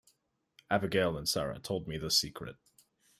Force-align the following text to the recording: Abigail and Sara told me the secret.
Abigail 0.71 1.15
and 1.15 1.29
Sara 1.29 1.59
told 1.59 1.87
me 1.87 1.95
the 1.99 2.09
secret. 2.09 2.55